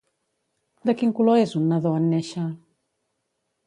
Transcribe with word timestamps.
De 0.89 0.95
quin 1.03 1.13
color 1.21 1.43
és 1.43 1.55
un 1.61 1.71
nadó 1.75 1.95
en 2.01 2.11
néixer? 2.17 2.51